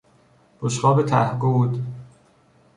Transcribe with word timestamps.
بشقاب 0.61 0.97
ته 1.09 1.37
گود 1.39 1.73